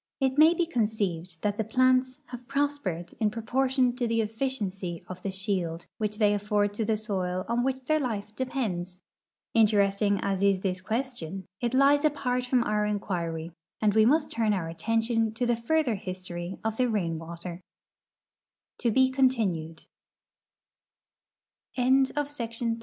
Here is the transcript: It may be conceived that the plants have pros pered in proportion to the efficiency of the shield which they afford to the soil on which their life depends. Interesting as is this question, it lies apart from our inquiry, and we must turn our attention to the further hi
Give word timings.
It 0.19 0.35
may 0.39 0.55
be 0.55 0.65
conceived 0.65 1.39
that 1.43 1.59
the 1.59 1.63
plants 1.63 2.21
have 2.29 2.47
pros 2.47 2.79
pered 2.79 3.13
in 3.19 3.29
proportion 3.29 3.95
to 3.97 4.07
the 4.07 4.21
efficiency 4.21 5.03
of 5.07 5.21
the 5.21 5.29
shield 5.29 5.85
which 5.99 6.17
they 6.17 6.33
afford 6.33 6.73
to 6.73 6.83
the 6.85 6.97
soil 6.97 7.45
on 7.47 7.63
which 7.63 7.81
their 7.83 7.99
life 7.99 8.35
depends. 8.35 9.03
Interesting 9.53 10.19
as 10.19 10.41
is 10.41 10.61
this 10.61 10.81
question, 10.81 11.45
it 11.59 11.75
lies 11.75 12.03
apart 12.03 12.47
from 12.47 12.63
our 12.63 12.83
inquiry, 12.83 13.51
and 13.79 13.93
we 13.93 14.07
must 14.07 14.31
turn 14.31 14.53
our 14.53 14.67
attention 14.69 15.33
to 15.35 15.45
the 15.45 15.55
further 15.55 15.93
hi 15.93 16.15